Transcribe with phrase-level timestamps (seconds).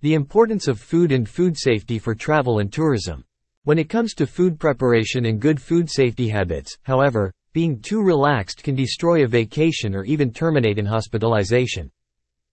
[0.00, 3.24] The importance of food and food safety for travel and tourism.
[3.64, 8.62] When it comes to food preparation and good food safety habits, however, being too relaxed
[8.62, 11.90] can destroy a vacation or even terminate in hospitalization.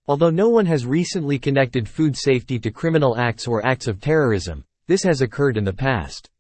[0.07, 4.65] Although no one has recently connected food safety to criminal acts or acts of terrorism,
[4.87, 6.31] this has occurred in the past.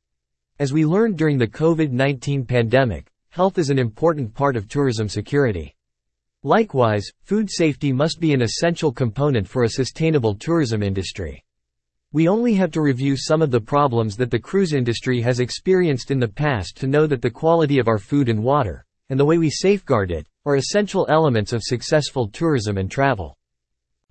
[0.57, 5.74] As we learned during the COVID-19 pandemic, health is an important part of tourism security.
[6.45, 11.43] Likewise, food safety must be an essential component for a sustainable tourism industry.
[12.11, 16.11] We only have to review some of the problems that the cruise industry has experienced
[16.11, 19.25] in the past to know that the quality of our food and water, and the
[19.25, 23.35] way we safeguard it, are essential elements of successful tourism and travel.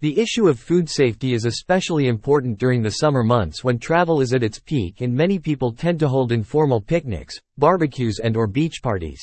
[0.01, 4.35] The issue of food safety is especially important during the summer months when travel is
[4.35, 8.81] at its peak and many people tend to hold informal picnics, barbecues and or beach
[8.83, 9.23] parties.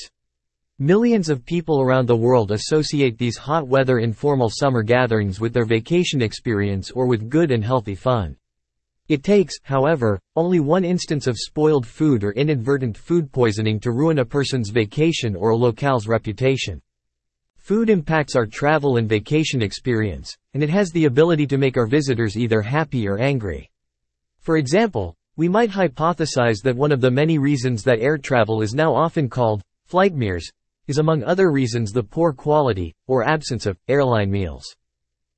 [0.81, 5.63] Millions of people around the world associate these hot weather informal summer gatherings with their
[5.63, 8.35] vacation experience or with good and healthy fun.
[9.08, 14.17] It takes, however, only one instance of spoiled food or inadvertent food poisoning to ruin
[14.17, 16.81] a person's vacation or a locale's reputation.
[17.58, 21.86] Food impacts our travel and vacation experience, and it has the ability to make our
[21.86, 23.70] visitors either happy or angry.
[24.39, 28.73] For example, we might hypothesize that one of the many reasons that air travel is
[28.73, 30.52] now often called flightmares
[30.87, 34.75] is among other reasons the poor quality, or absence of, airline meals.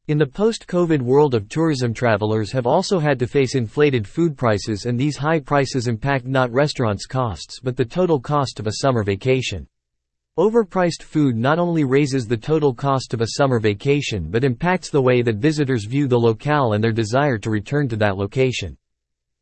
[0.10, 4.86] In the post-COVID world of tourism travelers have also had to face inflated food prices
[4.86, 9.04] and these high prices impact not restaurants' costs but the total cost of a summer
[9.04, 9.66] vacation.
[10.38, 15.02] Overpriced food not only raises the total cost of a summer vacation but impacts the
[15.02, 18.76] way that visitors view the locale and their desire to return to that location.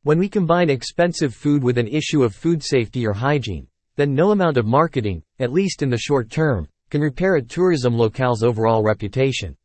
[0.04, 4.32] When we combine expensive food with an issue of food safety or hygiene, then no
[4.32, 8.84] amount of marketing, at least in the short term, can repair a tourism locale's overall
[8.84, 9.56] reputation.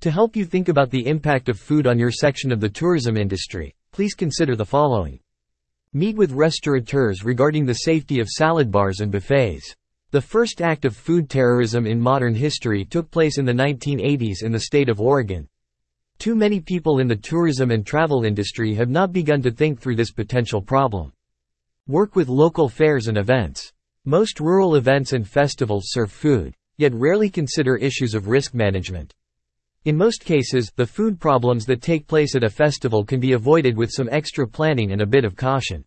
[0.00, 3.16] To help you think about the impact of food on your section of the tourism
[3.16, 5.18] industry, please consider the following.
[5.92, 9.74] Meet with restaurateurs regarding the safety of salad bars and buffets.
[10.10, 14.52] The first act of food terrorism in modern history took place in the 1980s in
[14.52, 15.48] the state of Oregon.
[16.18, 19.96] Too many people in the tourism and travel industry have not begun to think through
[19.96, 21.12] this potential problem.
[21.88, 23.72] Work with local fairs and events.
[24.04, 29.14] Most rural events and festivals serve food, yet rarely consider issues of risk management.
[29.86, 33.74] In most cases, the food problems that take place at a festival can be avoided
[33.74, 35.82] with some extra planning and a bit of caution.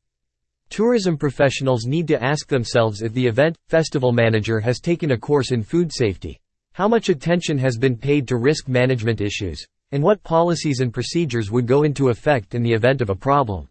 [0.71, 5.51] Tourism professionals need to ask themselves if the event, festival manager has taken a course
[5.51, 6.39] in food safety,
[6.73, 11.51] how much attention has been paid to risk management issues, and what policies and procedures
[11.51, 13.67] would go into effect in the event of a problem.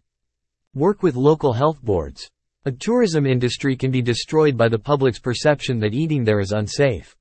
[0.75, 2.29] Work with local health boards.
[2.63, 7.13] A tourism industry can be destroyed by the public's perception that eating there is unsafe.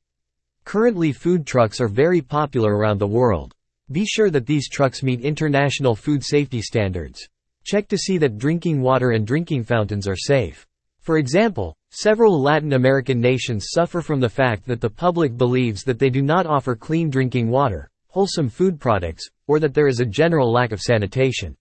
[0.64, 3.52] Currently food trucks are very popular around the world.
[3.90, 7.28] Be sure that these trucks meet international food safety standards.
[7.64, 10.64] Check to see that drinking water and drinking fountains are safe.
[11.00, 15.98] For example, several Latin American nations suffer from the fact that the public believes that
[15.98, 20.06] they do not offer clean drinking water, wholesome food products, or that there is a
[20.06, 21.56] general lack of sanitation.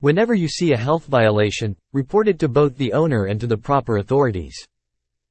[0.00, 3.56] Whenever you see a health violation, report it to both the owner and to the
[3.56, 4.54] proper authorities.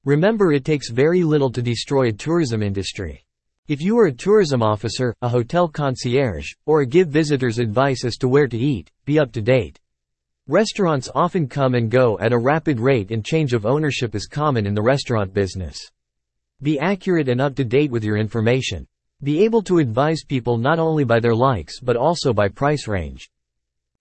[0.05, 3.23] Remember it takes very little to destroy a tourism industry.
[3.67, 8.27] If you are a tourism officer, a hotel concierge, or give visitors advice as to
[8.27, 9.79] where to eat, be up to date.
[10.47, 14.65] Restaurants often come and go at a rapid rate and change of ownership is common
[14.65, 15.77] in the restaurant business.
[16.63, 18.87] Be accurate and up to date with your information.
[19.21, 23.29] Be able to advise people not only by their likes but also by price range.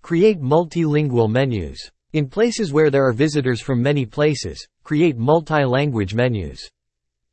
[0.04, 1.80] Create multilingual menus.
[2.12, 6.68] In places where there are visitors from many places, create multi-language menus.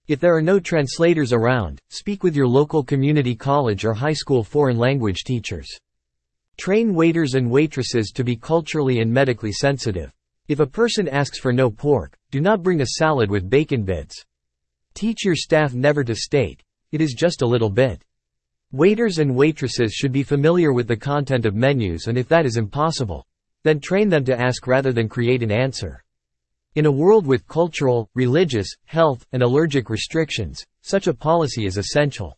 [0.08, 4.42] If there are no translators around, speak with your local community college or high school
[4.42, 5.68] foreign language teachers.
[6.56, 10.10] Train waiters and waitresses to be culturally and medically sensitive.
[10.48, 14.24] If a person asks for no pork, do not bring a salad with bacon bits.
[14.94, 18.02] Teach your staff never to state, it is just a little bit.
[18.74, 22.56] Waiters and waitresses should be familiar with the content of menus and if that is
[22.56, 23.28] impossible,
[23.64, 26.02] then train them to ask rather than create an answer.
[26.76, 32.38] In a world with cultural, religious, health, and allergic restrictions, such a policy is essential.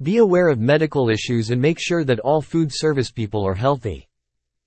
[0.00, 4.06] Be aware of medical issues and make sure that all food service people are healthy.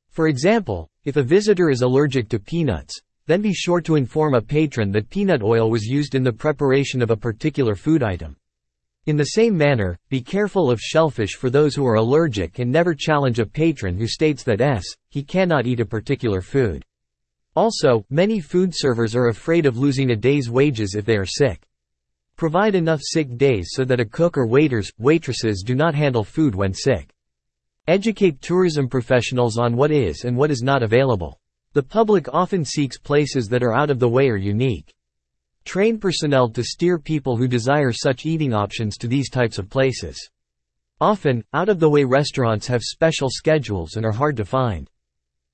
[0.09, 4.41] For example, if a visitor is allergic to peanuts, then be sure to inform a
[4.41, 8.35] patron that peanut oil was used in the preparation of a particular food item.
[9.07, 12.93] In the same manner, be careful of shellfish for those who are allergic and never
[12.93, 16.85] challenge a patron who states that s, he cannot eat a particular food.
[17.55, 21.63] Also, many food servers are afraid of losing a day's wages if they are sick.
[22.37, 26.53] Provide enough sick days so that a cook or waiters, waitresses do not handle food
[26.53, 27.09] when sick.
[27.87, 31.39] Educate tourism professionals on what is and what is not available.
[31.73, 34.93] The public often seeks places that are out of the way or unique.
[35.65, 40.29] Train personnel to steer people who desire such eating options to these types of places.
[40.99, 44.89] Often, out-of-the-way restaurants have special schedules and are hard to find.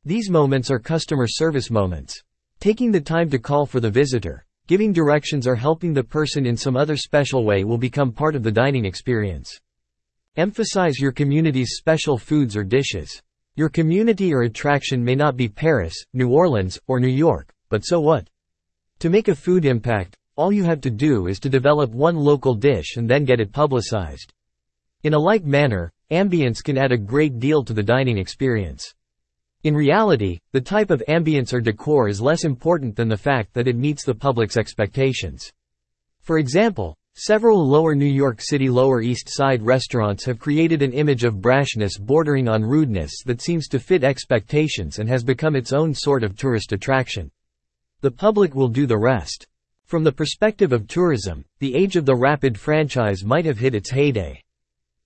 [0.06, 2.21] These moments are customer service moments.
[2.59, 6.57] Taking the time to call for the visitor, giving directions or helping the person in
[6.57, 9.59] some other special way will become part of the dining experience.
[10.38, 13.21] Emphasize your community's special foods or dishes.
[13.56, 18.00] Your community or attraction may not be Paris, New Orleans, or New York, but so
[18.00, 18.30] what?
[19.01, 22.55] To make a food impact, all you have to do is to develop one local
[22.55, 24.33] dish and then get it publicized.
[25.03, 28.91] In a like manner, ambience can add a great deal to the dining experience.
[29.63, 33.67] In reality, the type of ambience or decor is less important than the fact that
[33.67, 35.51] it meets the public's expectations.
[36.21, 41.23] For example, several lower New York City Lower East Side restaurants have created an image
[41.23, 45.94] of brashness bordering on rudeness that seems to fit expectations and has become its own
[45.94, 47.29] sort of tourist attraction.
[48.01, 49.47] The public will do the rest.
[49.85, 53.89] From the perspective of tourism, the age of the rapid franchise might have hit its
[53.89, 54.44] heyday.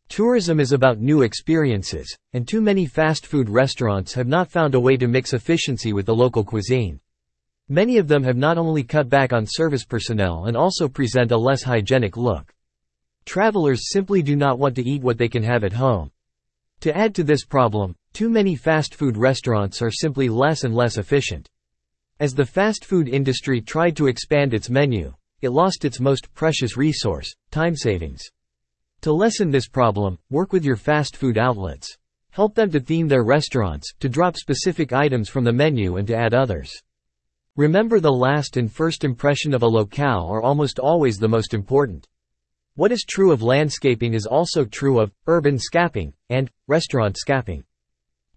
[0.09, 4.79] Tourism is about new experiences, and too many fast food restaurants have not found a
[4.79, 6.99] way to mix efficiency with the local cuisine.
[7.69, 11.37] Many of them have not only cut back on service personnel and also present a
[11.37, 12.53] less hygienic look.
[13.23, 16.11] Travelers simply do not want to eat what they can have at home.
[16.81, 20.97] To add to this problem, too many fast food restaurants are simply less and less
[20.97, 21.47] efficient.
[22.21, 26.77] As the fast food industry tried to expand its menu, it lost its most precious
[26.77, 28.21] resource, time savings.
[29.01, 31.97] To lessen this problem, work with your fast food outlets.
[32.29, 36.15] Help them to theme their restaurants, to drop specific items from the menu and to
[36.15, 36.71] add others.
[37.55, 42.07] Remember the last and first impression of a locale are almost always the most important.
[42.75, 47.63] What is true of landscaping is also true of urban scapping and restaurant scapping.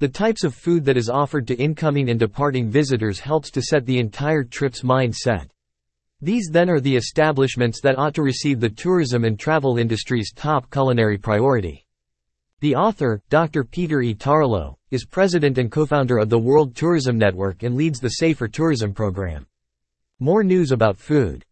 [0.00, 3.86] The types of food that is offered to incoming and departing visitors helps to set
[3.86, 5.46] the entire trip's mindset.
[6.20, 10.68] These then are the establishments that ought to receive the tourism and travel industry's top
[10.70, 11.84] culinary priority.
[12.60, 13.62] The author, Dr.
[13.62, 14.14] Peter E.
[14.14, 18.94] Tarlow, is president and co-founder of the World Tourism Network and leads the Safer Tourism
[18.94, 19.46] program.
[20.18, 21.44] More news about food.